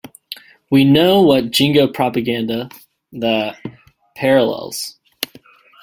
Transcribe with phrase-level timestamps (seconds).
[0.71, 2.69] We know what jingo propaganda
[3.11, 3.61] "that"
[4.15, 4.97] parallels.